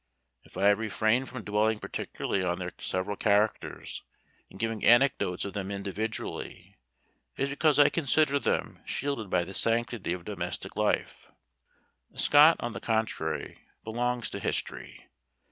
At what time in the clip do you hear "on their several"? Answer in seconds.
2.43-3.15